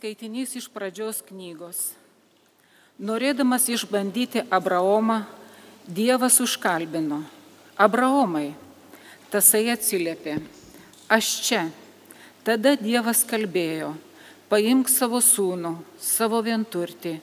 [0.00, 1.90] Skaitinys iš pradžios knygos.
[2.96, 5.26] Norėdamas išbandyti Abraomą,
[5.84, 7.18] Dievas užkalbino.
[7.76, 8.54] Abraomai,
[9.28, 10.38] tasai atsiliepė.
[11.04, 11.66] Aš čia.
[12.48, 13.90] Tada Dievas kalbėjo.
[14.48, 17.18] Paimk savo sūnų, savo vienturtį,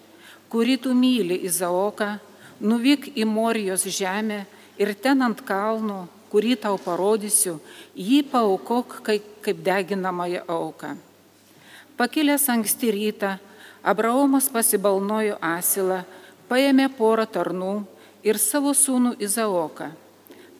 [0.53, 2.11] kurį tu myli Izaoką,
[2.61, 4.43] nuvyk į Morijos žemę
[4.77, 7.57] ir ten ant kalno, kurį tau parodysiu,
[7.97, 10.93] jį paukok kaip deginamąją auką.
[11.97, 13.37] Pakilęs anksti rytą,
[13.83, 16.03] Abraomas pasibalnojo asilą,
[16.49, 17.73] paėmė porą tarnų
[18.27, 19.87] ir savo sūnų Izaoką,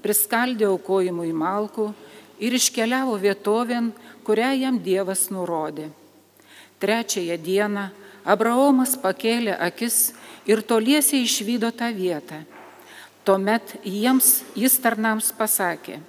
[0.02, 1.92] priskaldė aukojimui malkų
[2.42, 3.92] ir iškeliavo vietovėn,
[4.26, 5.92] kurią jam Dievas nurodė.
[6.81, 7.88] Trečiąją dieną
[8.26, 10.14] Abraomas pakėlė akis
[10.50, 12.42] ir toliesiai išvydo tą vietą.
[13.28, 16.00] Tuomet jiems jis tarnams pasakė,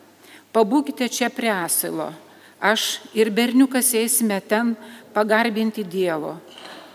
[0.55, 2.13] pabūkite čia prie asilo,
[2.61, 4.75] aš ir berniukas eisime ten
[5.15, 6.37] pagarbinti Dievo,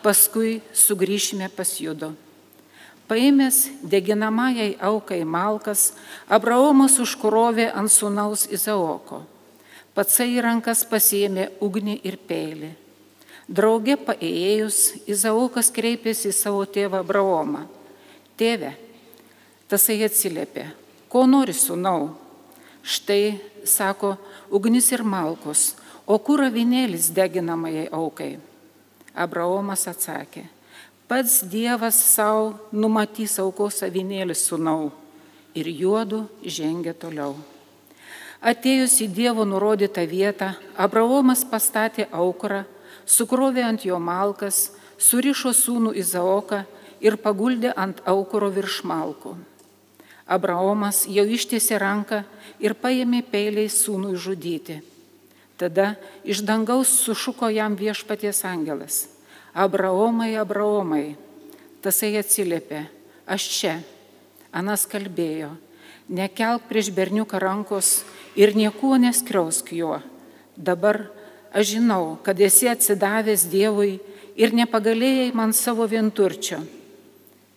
[0.04, 2.14] paskui sugrįšime pas judo.
[3.08, 5.92] Paėmęs deginamajai aukai malkas,
[6.32, 9.24] Abraomas užkrovė ant sunaus Izaoko.
[9.94, 12.72] Patsai į rankas pasiėmė ugnį ir peilį.
[13.46, 17.68] Drauge paėjus, Izaokas kreipėsi į savo tėvą Abraomą.
[18.40, 18.72] Tėve,
[19.70, 20.70] tasai atsiliepė,
[21.12, 22.23] ko nori sunau?
[22.84, 24.18] Štai, sako,
[24.52, 25.74] ugnis ir malkos,
[26.06, 28.34] o kur avinėlis deginamajai aukai?
[29.16, 30.44] Abraomas atsakė,
[31.08, 34.92] pats Dievas savo numatys aukos avinėlį sunau
[35.56, 37.38] ir juodu žengė toliau.
[38.44, 42.66] Atėjus į Dievo nurodytą vietą, Abraomas pastatė aukurą,
[43.08, 46.66] sukrovė ant jo malkas, surišo sūnų Izaoką
[47.00, 49.38] ir paguldė ant aukuro virš malkų.
[50.28, 52.24] Abraomas jau ištiesė ranką
[52.64, 54.80] ir paėmė peiliai sūnui žudyti.
[55.60, 55.94] Tada
[56.24, 59.08] iš dangaus sušuko jam viešpaties angelas.
[59.54, 61.16] Abraomai, Abraomai.
[61.84, 62.86] Tasai atsiliepė,
[63.28, 63.76] aš čia.
[64.54, 65.50] Anas kalbėjo,
[66.08, 68.04] nekelk prieš berniuką rankos
[68.38, 70.00] ir niekuo neskriausk juo.
[70.56, 71.10] Dabar
[71.54, 73.98] aš žinau, kad esi atsidavęs Dievui
[74.38, 76.62] ir nepagalėjai man savo vienturčio.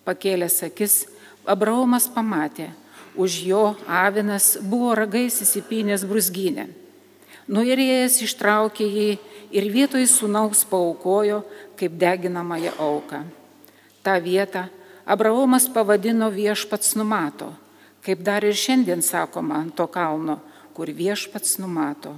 [0.09, 1.05] Pakėlęs akis,
[1.47, 2.73] Abraomas pamatė,
[3.15, 6.67] už jo avinas buvo ragais įsipynęs brusginę.
[7.47, 9.11] Nuirėjęs ištraukė jį
[9.55, 11.45] ir vietoj sunaus paukojo
[11.79, 13.23] kaip deginamąją auką.
[14.03, 14.67] Ta vieta
[15.07, 17.53] Abraomas pavadino viešpats numato,
[18.03, 20.41] kaip dar ir šiandien sakoma ant to kalno,
[20.75, 22.17] kur viešpats numato.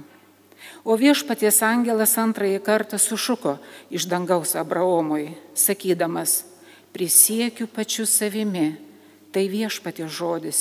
[0.83, 3.59] O viešpaties angelas antrąjį kartą sušuko
[3.93, 6.43] iš dangaus Abraomui, sakydamas,
[6.91, 8.88] prisiekiu pačiu savimi,
[9.31, 10.59] tai viešpaties žodis,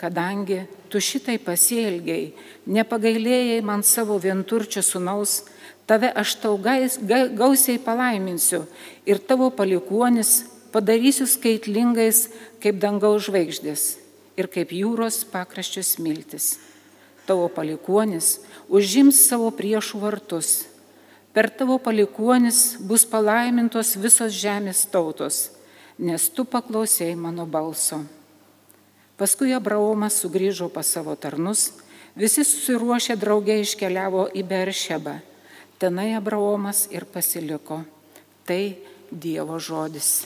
[0.00, 2.32] kadangi tu šitai pasielgiai,
[2.66, 5.42] nepagailėjai man savo vienturčio sunaus,
[5.86, 8.64] tave aš tau gausiai palaiminsiu
[9.06, 10.44] ir tavo palikuonis
[10.74, 12.28] padarysiu skaitlingais
[12.62, 13.82] kaip dangaus žvaigždės
[14.36, 16.56] ir kaip jūros pakraščios miltis.
[17.24, 20.64] Tavo palikuonis užims savo priešų vartus.
[21.34, 25.53] Per tavo palikuonis bus palaimintos visos žemės tautos,
[25.98, 28.02] nes tu paklausėjai mano balso.
[29.14, 31.70] Paskui Abraomas sugrįžo pas savo tarnus,
[32.18, 35.20] visi susiruošę draugė iškeliavo į Beršebą.
[35.78, 37.84] Tenai Abraomas ir pasiliko.
[38.44, 38.62] Tai
[39.10, 40.24] Dievo žodis.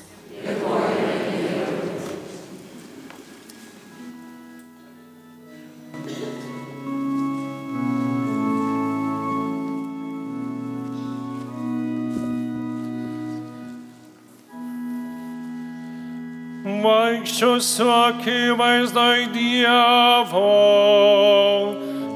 [17.28, 20.52] Vaikščiosiu akivaizdoj Dievo,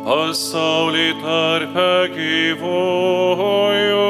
[0.07, 1.77] pasaulį tarp
[2.17, 4.09] gyvųjų.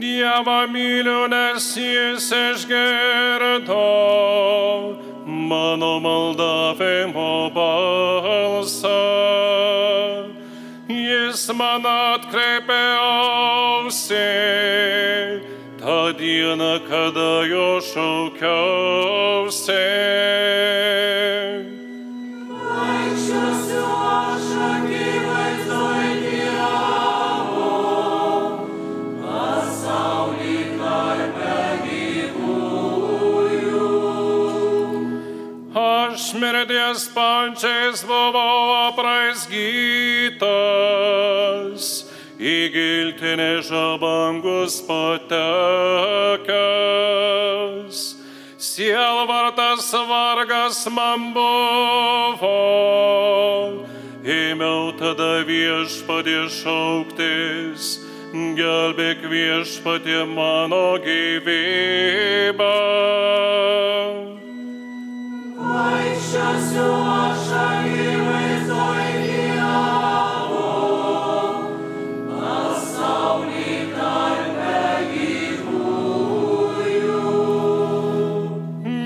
[0.00, 2.79] Dievą myliu, nes jis išgirdo
[11.60, 14.28] man atkreipė ausį
[15.80, 18.89] tą dieną, kada jo šaukiausi.
[38.90, 39.50] Apraizgytas,
[42.40, 45.30] į giltinę žabangus patekęs.
[48.60, 52.52] Sielvartas vargas man buvo,
[54.24, 57.98] ėmiau tada viešpadį šauktis,
[58.60, 62.76] gelbėk viešpadį mano gyvybę.
[65.70, 66.84] Vaikščiosiu
[67.14, 70.70] aš akivaizdoj Dievo,
[72.30, 74.80] pasaulį tarpe
[75.12, 76.06] gyvųjų.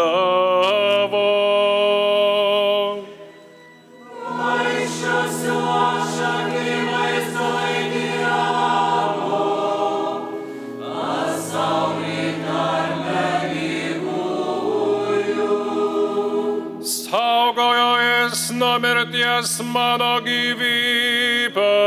[19.73, 21.77] Mano gyvybę,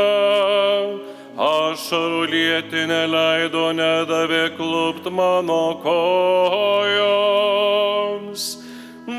[1.37, 7.03] ašarų lieti neleido, nedavė klupt mano kojoms.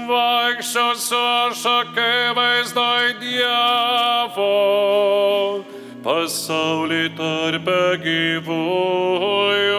[0.08, 4.56] Vaikščiosiu aš akivaizdoj Dievo,
[6.06, 9.73] pasaulį tarpe gyvųjų.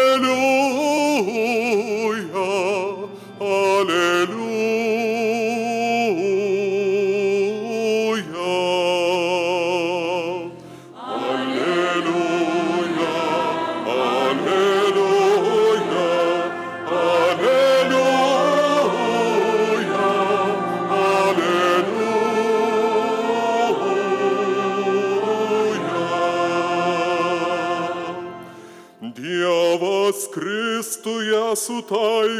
[0.00, 0.89] Hallelujah.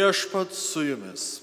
[0.10, 1.42] Viešpat su jumis.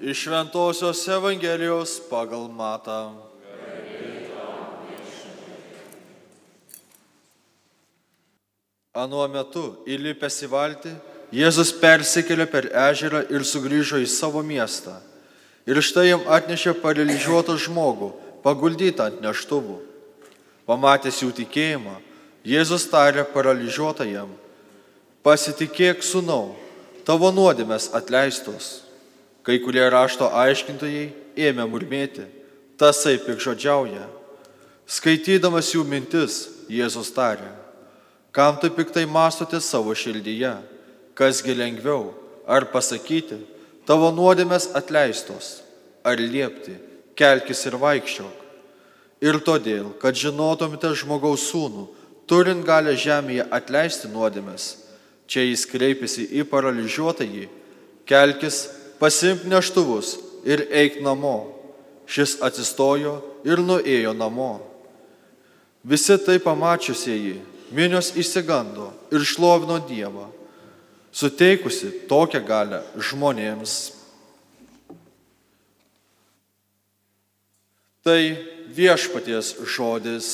[0.00, 3.14] Iš Šventojios Evangelijos pagal Matą.
[8.92, 10.92] Anuo metu įlipęs į valtį,
[11.32, 14.98] Jėzus persikėlė per ežerą ir sugrįžo į savo miestą.
[15.64, 18.10] Ir štai jam atnešė paralyžiuotą žmogų,
[18.44, 19.78] paguldytą ant neštuvų.
[20.68, 21.96] Pamatęs jų tikėjimą,
[22.44, 24.28] Jėzus tarė paralyžiuotajam,
[25.24, 26.52] pasitikėk sunau,
[27.04, 28.82] tavo nuodėmės atleistos.
[29.44, 32.24] Kai kurie rašto aiškintojai ėmė murmėti,
[32.80, 34.06] tasai pikžodžiauja.
[34.88, 37.50] Skaitydamas jų mintis, Jėzus tarė,
[38.32, 40.54] kam taip piktai mastote savo širdyje,
[41.16, 42.14] kasgi lengviau,
[42.48, 43.36] ar pasakyti,
[43.84, 45.60] tavo nuodėmės atleistos,
[46.04, 46.78] ar liepti,
[47.16, 48.40] kelkis ir vaikščiok.
[49.24, 51.86] Ir todėl, kad žinotumėte žmogaus sūnų,
[52.28, 54.83] turint galę žemėje atleisti nuodėmės,
[55.30, 57.48] čia jis kreipėsi į paralyžiuotąjį,
[58.08, 58.66] kelkis,
[59.00, 61.50] pasimk neštuvus ir eik namo.
[62.04, 63.16] Šis atsistojo
[63.48, 64.58] ir nuėjo namo.
[65.84, 67.40] Visi tai pamačiusieji
[67.74, 70.28] Minios įsigando ir šlovino Dievą,
[71.10, 73.72] suteikusi tokią galę žmonėms.
[78.04, 78.20] Tai
[78.76, 80.28] viešpaties žodis.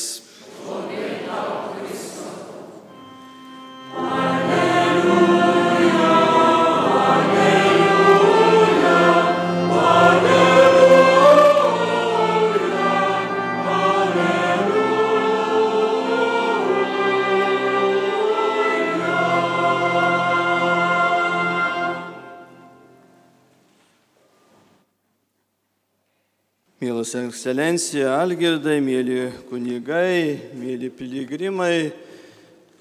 [27.11, 31.90] Mielas ekscelencija, Algirdai, mėly kunigai, mėly piligrimai.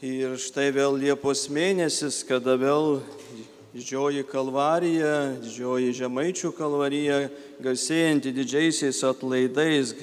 [0.05, 2.99] Ir štai vėl Liepos mėnesis, kada vėl
[3.73, 7.17] didžioji kalvarija, didžioji žemaičių kalvarija,
[7.57, 9.95] garsėjanti didžiaisiais atlaidais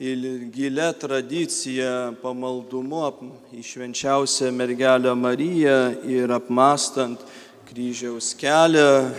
[0.00, 3.04] ir gilę tradiciją pamaldumu
[3.52, 5.78] į švenčiausią mergelę Mariją
[6.08, 7.20] ir apmastant
[7.68, 9.12] kryžiaus kelią,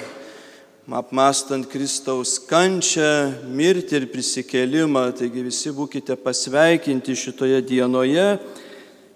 [0.92, 5.06] apmastant Kristaus kančią, mirtį ir prisikėlimą.
[5.16, 8.28] Taigi visi būkite pasveikinti šitoje dienoje.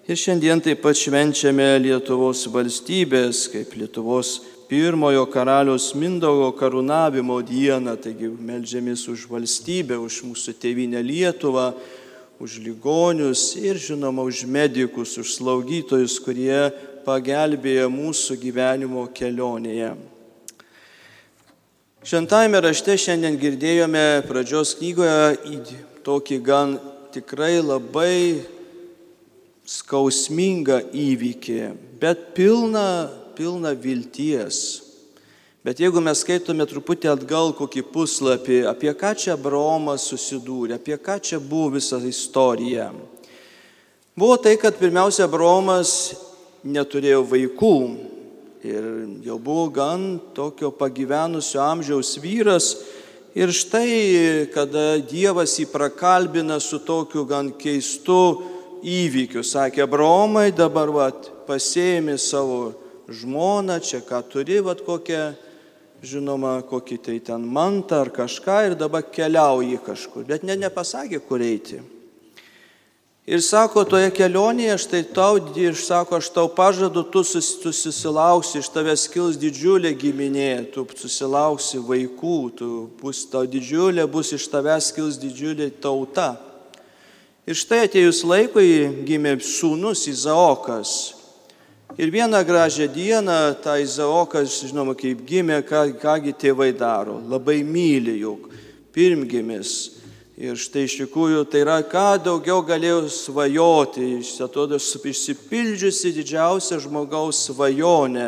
[0.08, 4.38] Ir šiandien taip pat švenčiame Lietuvos valstybės, kaip Lietuvos
[4.72, 7.98] pirmojo karalius Mindaugo karūnavimo dieną.
[8.00, 11.74] Taigi melžiamės už valstybę, už mūsų tėvynę Lietuvą,
[12.40, 16.70] už ligonius ir žinoma už medikus, už slaugytojus, kurie
[17.04, 19.98] pagelbėja mūsų gyvenimo kelionėje.
[22.08, 25.58] Šventajame rašte šiandien girdėjome pradžios knygoje
[26.08, 26.78] tokį gan
[27.12, 28.46] tikrai labai
[29.68, 31.58] skausmingą įvykį,
[32.00, 34.62] bet pilna, pilna vilties.
[35.68, 41.20] Bet jeigu mes skaitome truputį atgal kokį puslapį, apie ką čia Abraomas susidūrė, apie ką
[41.20, 42.94] čia buvo visa istorija.
[44.16, 46.14] Buvo tai, kad pirmiausia, Abraomas
[46.64, 47.76] neturėjo vaikų
[48.68, 48.86] ir
[49.26, 52.76] jau buvo gan tokio pagyvenusio amžiaus vyras.
[53.38, 58.44] Ir štai, kada Dievas jį prakalbina su tokiu gan keistu
[58.82, 62.74] įvykiu, sakė, Abraomai dabar vat, pasėmė savo
[63.10, 65.22] žmoną, čia ką turi, vat kokią,
[66.06, 71.42] žinoma, kokį tai ten mantą ar kažką ir dabar keliauji kažkur, bet ne, nepasakė, kur
[71.46, 71.82] eiti.
[73.28, 79.04] Ir sako, toje kelionėje štai tau, ir sako, aš tau pažadu, tu susilauksi, iš tavęs
[79.12, 82.70] kils didžiulė giminė, tu susilauksi vaikų, tu
[83.02, 86.38] bus tau didžiulė, bus iš tavęs kils didžiulė tauta.
[87.44, 90.96] Ir štai atėjus laikui gimė sūnus Izaokas.
[92.00, 97.20] Ir vieną gražią dieną tą Izaokas, žinoma, kaip gimė, ką, kągi tėvai daro.
[97.28, 98.48] Labai myli juk,
[98.96, 99.98] pirmgimis.
[100.38, 104.20] Ir štai iš tikrųjų tai yra, ką daugiau galėjau svajoti.
[104.20, 108.28] Iš atrodo, išsipildžiusi didžiausia žmogaus svajonė,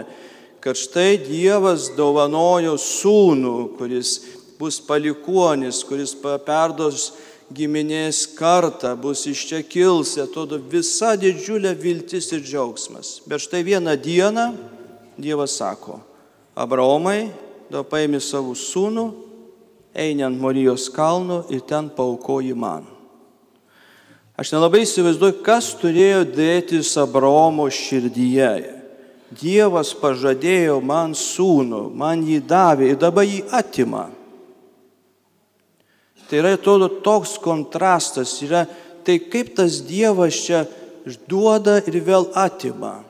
[0.57, 4.15] kad štai Dievas dovanojo sūnų, kuris
[4.57, 7.11] bus palikuonis, kuris perdos
[7.53, 13.19] giminės kartą bus iš čia kils, atrodo visa didžiulė viltis ir džiaugsmas.
[13.29, 14.49] Bet štai vieną dieną
[15.13, 16.01] Dievas sako,
[16.57, 17.29] Abraomai,
[17.69, 19.28] da paimi savo sūnų,
[19.93, 22.85] eini ant Morijos kalno ir ten paukoji man.
[24.39, 28.77] Aš nelabai įsivaizduoju, kas turėjo dėtis Abraomo širdyje.
[29.35, 34.07] Dievas pažadėjo man sūnų, man jį davė ir dabar jį atima.
[36.29, 38.63] Tai yra, atrodo, toks kontrastas yra,
[39.03, 40.63] tai kaip tas Dievas čia
[41.27, 43.01] duoda ir vėl atima.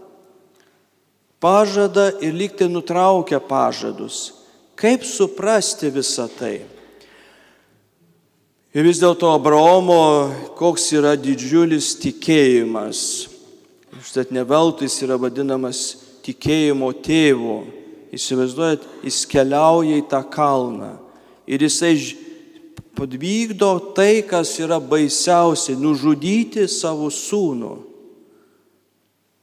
[1.40, 4.39] Pažada ir lyg tai nutraukia pažadus.
[4.80, 6.62] Kaip suprasti visą tai?
[8.72, 13.02] Ir vis dėlto Abraomo, koks yra didžiulis tikėjimas.
[14.06, 15.82] Štai ne veltui jis yra vadinamas
[16.24, 17.58] tikėjimo tėvu.
[18.16, 20.94] Įsivaizduojat, jis keliauja į tą kalną
[21.50, 21.94] ir jisai
[22.98, 27.74] padvykdo tai, kas yra baisiausia- nužudyti savo sūnų.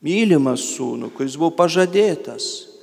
[0.03, 2.76] Mylimą sūnų, kuris buvo pažadėtas.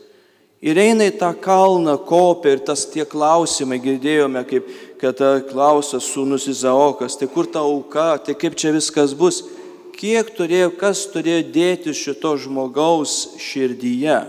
[0.63, 4.69] Ir eina į tą kalną, kopia ir tas tie klausimai, girdėjome, kaip,
[5.01, 9.41] kad klausia sūnus Izaokas, tai kur ta auka, tai kaip čia viskas bus,
[9.99, 14.21] kiek turėjo, kas turėjo dėti šito žmogaus širdyje.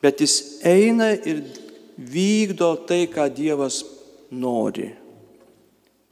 [0.00, 1.44] Bet jis eina ir
[1.96, 3.82] vykdo tai, ką Dievas
[4.32, 4.94] nori.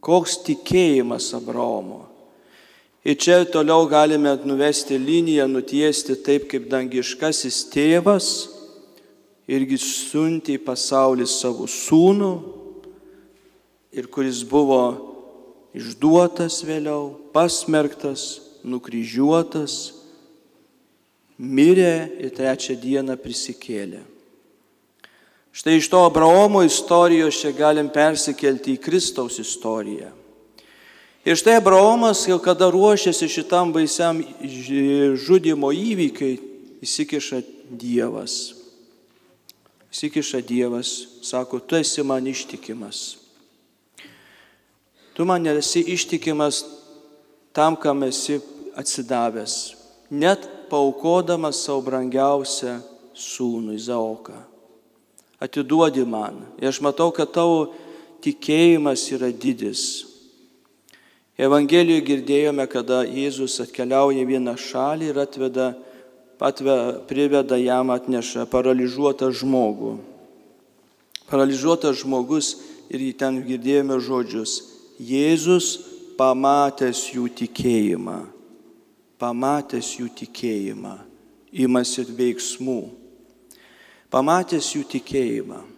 [0.05, 2.05] Koks tikėjimas Abraomo.
[3.05, 8.29] Ir čia toliau galime nuvesti liniją, nutiesti taip, kaip dangiškasis tėvas
[9.45, 12.31] irgi siunti į pasaulį savo sūnų
[13.93, 14.81] ir kuris buvo
[15.77, 19.77] išduotas vėliau, pasmerktas, nukryžiuotas,
[21.37, 24.01] mirė ir trečią dieną prisikėlė.
[25.55, 30.09] Štai iš to Abraomo istorijos čia galim persikelti į Kristaus istoriją.
[31.25, 34.19] Ir štai Abraomas, jau kada ruošiasi šitam baisiam
[35.17, 36.37] žudimo įvykiai,
[36.85, 37.41] įsikiša
[37.81, 38.53] Dievas.
[39.89, 40.91] Įsikiša Dievas,
[41.25, 43.17] sako, tu esi man ištikimas.
[45.17, 46.61] Tu man esi ištikimas
[47.57, 48.43] tam, kam esi
[48.77, 49.55] atsidavęs,
[50.13, 52.83] net paukodamas savo brangiausią
[53.17, 54.37] sūnų Izaoką.
[55.41, 56.43] Atiduodi man.
[56.61, 57.71] Ir aš matau, kad tavo
[58.21, 60.14] tikėjimas yra didis.
[61.35, 65.73] Evangelijoje girdėjome, kada Jėzus atkeliauja vieną šalį ir atveda
[66.39, 66.77] atve,
[67.11, 69.97] priveda jam atneša paralyžiuotą žmogų.
[71.27, 72.53] Paralyžiuotas žmogus
[72.93, 74.61] ir jį ten girdėjome žodžius.
[75.03, 75.73] Jėzus
[76.15, 78.21] pamatęs jų tikėjimą,
[79.19, 80.95] pamatęs jų tikėjimą,
[81.51, 82.81] imasi veiksmų,
[84.15, 85.74] pamatęs jų tikėjimą.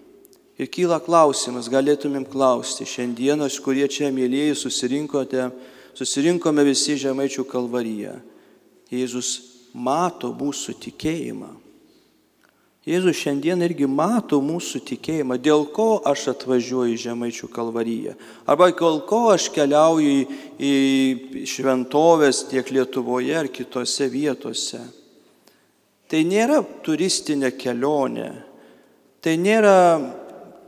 [0.57, 5.51] Ir kyla klausimas, galėtumėm klausti, šiandienos, kurie čia mėlyjei susirinkote,
[5.97, 8.15] susirinkome visi žemaičių kalvaryje.
[8.89, 9.35] Jėzus
[9.77, 11.53] mato mūsų tikėjimą.
[12.87, 18.13] Jėzus šiandien irgi mato mūsų tikėjimą, dėl ko aš atvažiuoju į Žemaičių kalvaryje.
[18.47, 20.21] Arba dėl ko aš keliauju į,
[20.63, 24.79] į šventovės tiek Lietuvoje ar kitose vietose.
[26.07, 28.31] Tai nėra turistinė kelionė,
[29.19, 29.75] tai nėra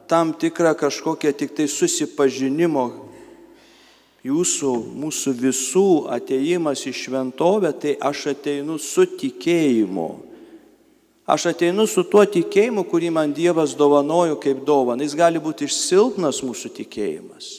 [0.09, 2.87] tam tikra kažkokia tik tai susipažinimo
[4.27, 10.09] jūsų, mūsų visų ateimas į šventovę, tai aš ateinu su tikėjimu.
[11.29, 15.05] Aš ateinu su tuo tikėjimu, kurį man Dievas dovanojo kaip dovana.
[15.05, 17.50] Jis gali būti ir silpnas mūsų tikėjimas.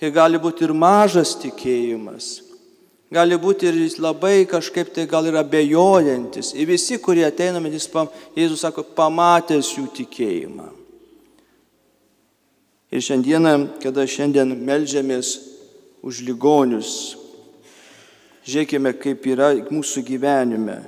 [0.00, 2.30] Ir gali būti ir mažas tikėjimas.
[3.12, 6.54] Gali būti ir labai kažkaip tai gal ir abejojantis.
[6.56, 7.86] Ir visi, kurie ateina, jis,
[8.36, 10.85] Jėzus sako, pamatęs jų tikėjimą.
[12.94, 15.32] Ir šiandieną, kada šiandien melžiamės
[16.06, 17.16] už ligonius,
[18.46, 20.84] žiūrėkime, kaip yra mūsų gyvenime.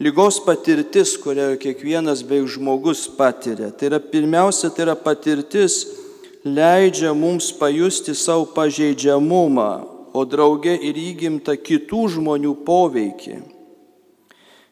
[0.00, 5.82] Lygos patirtis, kurią kiekvienas beig žmogus patiria, tai yra pirmiausia, tai yra patirtis,
[6.46, 9.70] leidžia mums pajusti savo pažeidžiamumą,
[10.14, 13.40] o drauge ir įgimta kitų žmonių poveikį.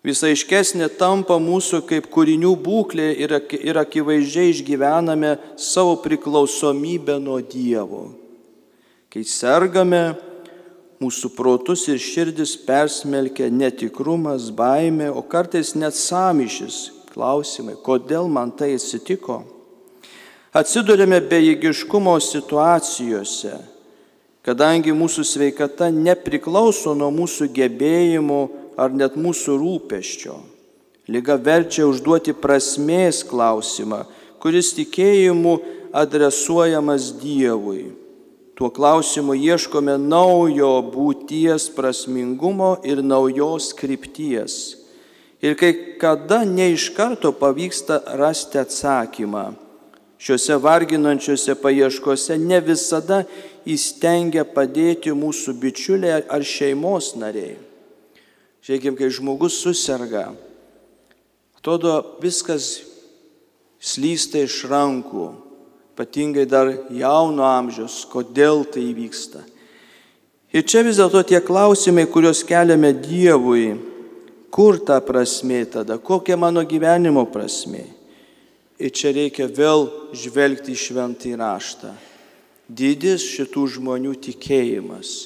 [0.07, 3.33] Visai iškesnė tampa mūsų kaip kūrinių būklė ir,
[3.81, 8.05] akivaizdžiai išgyvename savo priklausomybę nuo Dievo.
[9.11, 10.15] Kai sergame,
[11.03, 16.79] mūsų protus ir širdis persmelkia netikrumas, baime, o kartais net samišis
[17.11, 19.41] klausimai, kodėl man tai atsitiko.
[20.57, 23.57] Atsidurėme bejėgiškumo situacijose,
[24.47, 28.41] kadangi mūsų sveikata nepriklauso nuo mūsų gebėjimų
[28.77, 30.37] ar net mūsų rūpeščio.
[31.09, 34.05] Liga verčia užduoti prasmės klausimą,
[34.43, 35.55] kuris tikėjimu
[35.97, 37.93] adresuojamas Dievui.
[38.57, 44.55] Tuo klausimu ieškome naujo būties prasmingumo ir naujos krypties.
[45.45, 49.51] Ir kai kada ne iš karto pavyksta rasti atsakymą.
[50.17, 53.21] Šiuose varginančiuose paieškose ne visada
[53.69, 57.66] įstengia padėti mūsų bičiuliai ar šeimos nariai.
[58.67, 60.33] Žiūrėkime, kai žmogus susirga,
[61.55, 62.81] atrodo viskas
[63.79, 65.27] slysta iš rankų,
[65.95, 69.45] ypatingai dar jauno amžiaus, kodėl tai vyksta.
[70.51, 73.77] Ir čia vis dėlto tie klausimai, kuriuos keliame Dievui,
[74.51, 77.87] kur ta prasme tada, kokia mano gyvenimo prasme.
[78.83, 81.95] Ir čia reikia vėl žvelgti į šventąjį raštą.
[82.67, 85.17] Didis šitų žmonių tikėjimas,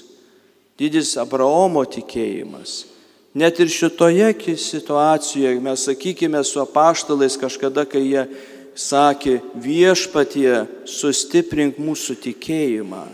[0.77, 3.00] didis Abraomo tikėjimas
[3.35, 8.25] Net ir šitoje situacijoje mes sakykime su apaštalais kažkada, kai jie
[8.75, 13.05] sakė viešpatie, sustiprink mūsų tikėjimą,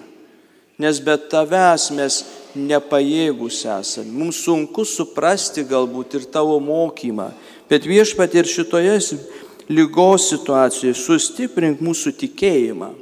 [0.81, 2.19] nes be tavęs mes
[2.57, 4.13] nepajėgus esame.
[4.13, 7.31] Mums sunku suprasti galbūt ir tavo mokymą,
[7.69, 8.97] bet viešpatie ir šitoje
[9.69, 12.95] lygos situacijoje sustiprink mūsų tikėjimą.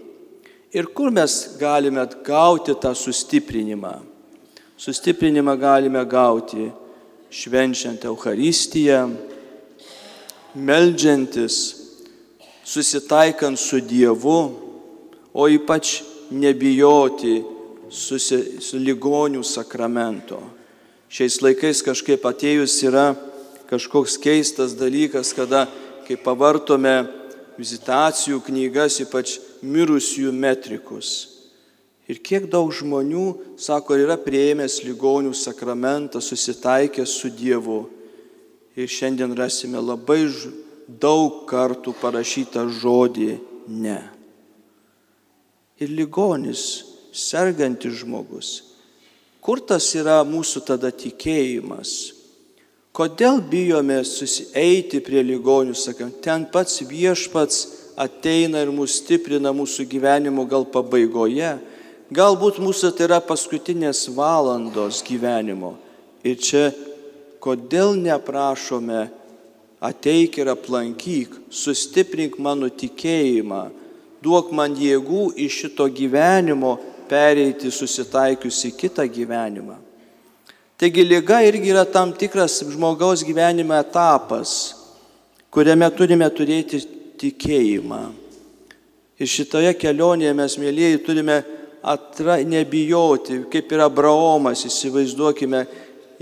[0.74, 4.00] Ir kur mes galime gauti tą sustiprinimą?
[4.74, 6.72] Sustiprinimą galime gauti
[7.34, 9.08] švenčiant Euharistiją,
[10.54, 11.56] meldžiantis,
[12.64, 14.38] susitaikant su Dievu,
[15.34, 15.98] o ypač
[16.30, 17.40] nebijoti
[17.90, 20.38] susi, su ligonių sakramento.
[21.10, 23.12] Šiais laikais kažkaip atėjus yra
[23.70, 25.66] kažkoks keistas dalykas, kada,
[26.06, 26.94] kai pavartome
[27.58, 31.33] vizitacijų knygas, ypač mirusiųjų metrikus.
[32.04, 37.86] Ir kiek daug žmonių, sako, yra prieėmęs ligonių sakramentą, susitaikęs su Dievu.
[38.76, 40.26] Ir šiandien rasime labai
[40.88, 43.30] daug kartų parašytą žodį
[43.72, 44.00] ne.
[45.80, 48.50] Ir ligonis, sergantis žmogus.
[49.44, 52.12] Kur tas yra mūsų tada tikėjimas?
[52.94, 57.64] Kodėl bijome susieiti prie ligonių, sakant, ten pats viešpats
[57.98, 61.56] ateina ir mus stiprina mūsų gyvenimo gal pabaigoje,
[62.12, 65.74] galbūt mūsų tai yra paskutinės valandos gyvenimo.
[66.24, 66.70] Ir čia
[67.44, 69.08] kodėl neprašome,
[69.84, 73.66] ateik ir aplankyk, sustiprink mano tikėjimą,
[74.24, 79.76] duok man jėgų iš šito gyvenimo pereiti susitaikiusi kitą gyvenimą.
[80.80, 84.74] Taigi lyga irgi yra tam tikras žmogaus gyvenime etapas,
[85.52, 86.80] kuriame turime turėti
[87.20, 88.00] tikėjimą.
[89.20, 91.36] Ir šitoje kelionėje mes, mėlyjeji, turime
[91.84, 95.64] atra, nebijoti, kaip yra Abraomas, įsivaizduokime,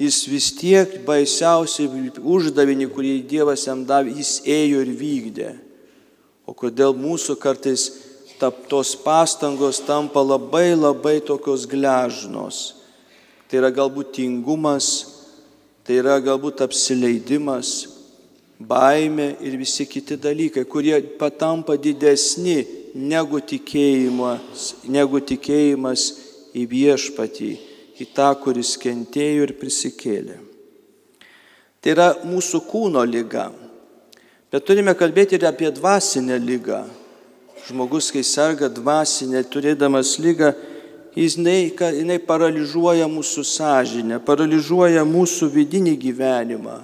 [0.01, 5.51] jis vis tiek baisiausiai uždavinį, kurį Dievas jam davė, jis ėjo ir vykdė.
[6.48, 7.88] O kodėl mūsų kartais
[8.40, 12.83] tap, tos pastangos tampa labai labai tokios gležnos
[13.53, 14.87] tai yra galbūt tingumas,
[15.85, 17.83] tai yra galbūt apsileidimas,
[18.57, 22.62] baime ir visi kiti dalykai, kurie patampa didesni
[22.94, 26.07] negu tikėjimas, negu tikėjimas
[26.52, 27.52] į viešpatį,
[28.00, 30.38] į tą, kuris kentėjo ir prisikėlė.
[31.83, 33.48] Tai yra mūsų kūno lyga.
[34.52, 36.83] Bet turime kalbėti ir apie dvasinę lygą.
[37.66, 40.52] Žmogus, kai serga dvasinė, turėdamas lygą,
[41.16, 46.78] jinai, jinai paralyžiuoja mūsų sąžinę, paralyžiuoja mūsų vidinį gyvenimą.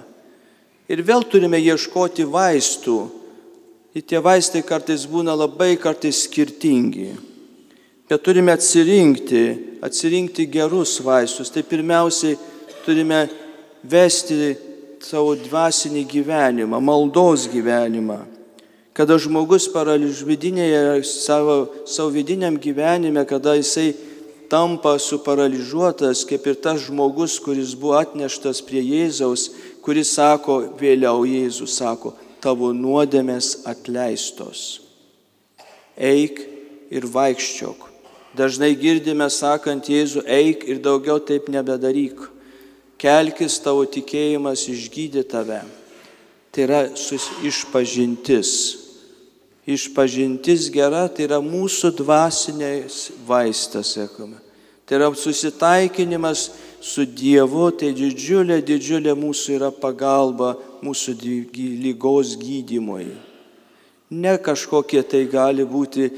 [0.89, 2.97] Ir vėl turime ieškoti vaistų.
[3.97, 7.09] Ir tie vaistai kartais būna labai kartais skirtingi.
[8.09, 9.43] Bet turime atsirinkti,
[9.85, 11.49] atsirinkti gerus vaistus.
[11.49, 12.37] Tai pirmiausiai
[12.85, 13.23] turime
[13.83, 14.55] vesti
[15.01, 18.19] savo dvasinį gyvenimą, maldos gyvenimą.
[18.93, 23.93] Kada žmogus paralyž vidinėje, savo, savo vidiniam gyvenime, kada jisai
[24.51, 29.47] tampa suparaližuotas, kaip ir tas žmogus, kuris buvo atneštas prie Jėzaus,
[29.85, 34.81] kuris sako, vėliau Jėzus sako, tavo nuodėmės atleistos.
[35.99, 36.41] Eik
[36.91, 37.85] ir vaikščiok.
[38.37, 42.21] Dažnai girdime sakant Jėzų, eik ir daugiau taip nebedaryk.
[42.99, 45.61] Kelkis tavo tikėjimas išgydė tave.
[46.51, 46.81] Tai yra
[47.45, 48.51] išpažintis.
[49.69, 54.39] Išpažintis gera tai yra mūsų dvasinės vaistas, sakome.
[54.89, 56.47] Tai yra susitaikinimas
[56.81, 61.15] su Dievu, tai didžiulė, didžiulė mūsų yra pagalba mūsų
[61.83, 63.09] lygos gydymui.
[64.09, 66.09] Ne kažkokie tai gali būti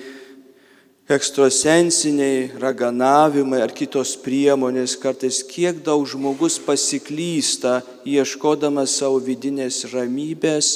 [1.12, 10.71] ekstrasensiniai raganavimai ar kitos priemonės, kartais kiek daug žmogus pasiklysta, ieškodamas savo vidinės ramybės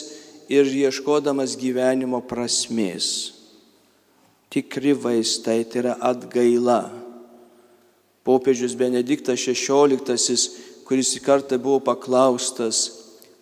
[0.52, 3.32] ir ieškodamas gyvenimo prasmės.
[4.52, 7.05] Tikri vaistai tai yra atgaila.
[8.26, 10.38] Popiežius Benediktas XVI,
[10.86, 12.88] kuris į kartą buvo paklaustas,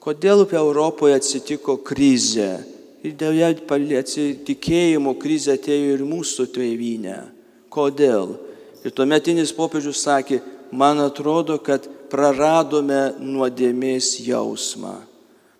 [0.04, 2.60] kodėl Europoje atsitiko krizė.
[3.04, 3.50] Ir dėl ją
[4.48, 7.17] tikėjimo krizė atėjo ir mūsų tėvynė.
[7.72, 8.38] Kodėl?
[8.84, 10.39] Ir tuometinis popiežius sakė,
[10.72, 15.00] man atrodo, kad praradome nuodėmės jausmą.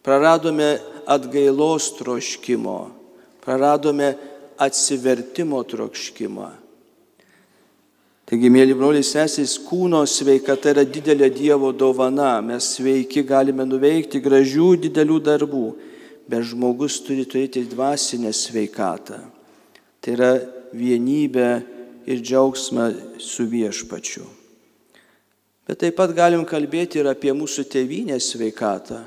[0.04, 2.92] Praradome atgailos troškimo,
[3.44, 4.14] praradome
[4.60, 6.63] atsivertimo troškimą.
[8.24, 12.38] Taigi, mėly broliai sesės, kūno sveikata yra didelė Dievo dovana.
[12.40, 15.66] Mes sveiki galime nuveikti gražių didelių darbų,
[16.32, 19.20] bet žmogus turi turėti dvasinę sveikatą.
[20.00, 20.32] Tai yra
[20.72, 21.50] vienybė
[22.08, 22.88] ir džiaugsmą
[23.20, 24.24] su viešpačiu.
[25.68, 29.04] Bet taip pat galim kalbėti ir apie mūsų tėvynės sveikatą.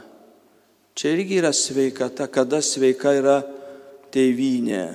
[0.97, 3.41] Čia irgi yra sveikata, kada sveika yra
[4.13, 4.87] tėvynė,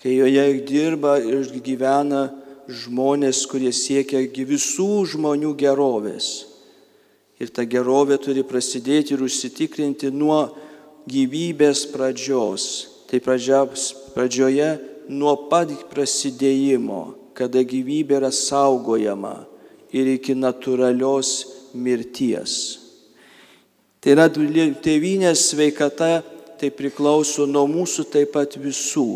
[0.00, 2.26] kai joje dirba ir gyvena
[2.70, 6.46] žmonės, kurie siekia visų žmonių gerovės.
[7.40, 10.50] Ir ta gerovė turi prasidėti ir užsitikrinti nuo
[11.08, 12.64] gyvybės pradžios.
[13.08, 13.64] Tai pradžia,
[14.14, 14.68] pradžioje
[15.10, 19.40] nuo pat prasidėjimo, kada gyvybė yra saugojama
[19.90, 21.32] ir iki natūralios
[21.74, 22.54] mirties.
[24.00, 26.20] Tai yra tėvynės sveikata,
[26.60, 29.08] tai priklauso nuo mūsų taip pat visų,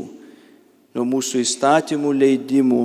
[0.97, 2.85] nuo mūsų įstatymų leidimų,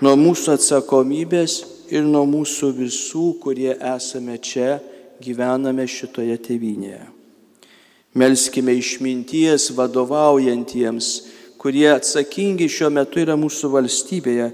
[0.00, 1.60] nuo mūsų atsakomybės
[1.92, 4.78] ir nuo mūsų visų, kurie esame čia,
[5.20, 7.02] gyvename šitoje tėvynėje.
[8.16, 11.10] Melskime išminties vadovaujantiems,
[11.60, 14.48] kurie atsakingi šiuo metu yra mūsų valstybėje,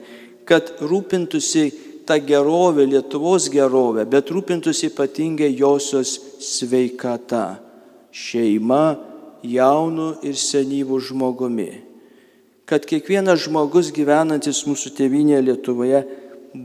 [0.46, 1.70] kad rūpintųsi
[2.06, 7.58] tą gerovę, Lietuvos gerovę, bet rūpintųsi ypatingai josios sveikata,
[8.10, 8.98] šeima,
[9.46, 11.85] jaunu ir senyvų žmogumi.
[12.66, 16.00] Kad kiekvienas žmogus gyvenantis mūsų tėvinėje Lietuvoje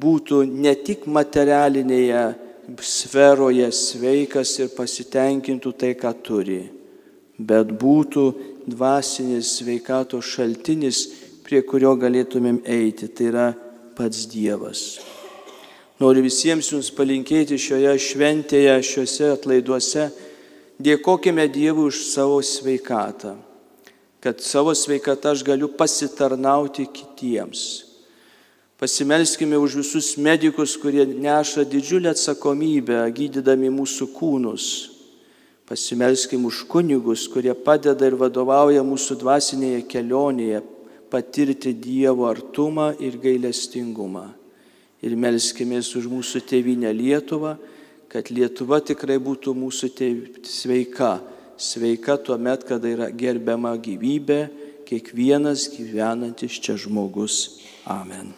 [0.02, 2.24] būtų ne tik materialinėje
[2.82, 6.64] sferoje sveikas ir pasitenkintų tai, ką turi,
[7.38, 8.26] bet būtų
[8.66, 11.04] dvasinis sveikatos šaltinis,
[11.46, 13.48] prie kurio galėtumėm eiti, tai yra
[13.98, 15.02] pats Dievas.
[16.02, 20.10] Noriu visiems jums palinkėti šioje šventėje, šiuose atlaiduose,
[20.82, 23.36] dėkojime Dievui už savo sveikatą,
[24.22, 27.88] kad savo sveikatą aš galiu pasitarnauti kitiems.
[28.82, 34.66] Pasimelskime už visus medikus, kurie neša didžiulę atsakomybę gydydami mūsų kūnus.
[35.70, 40.62] Pasimelskime už kunigus, kurie padeda ir vadovauja mūsų dvasinėje kelionėje
[41.12, 44.32] patirti Dievo artumą ir gailestingumą
[45.02, 47.56] ir melskimės už mūsų tėvynę Lietuvą,
[48.12, 50.18] kad Lietuva tikrai būtų mūsų tėv...
[50.46, 51.20] sveika.
[51.62, 54.40] Sveika tuo met, kada yra gerbiama gyvybė,
[54.90, 57.62] kiekvienas gyvenantis čia žmogus.
[57.86, 58.34] Amen.